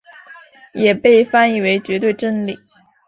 [0.73, 2.57] 也被翻译为绝对真理。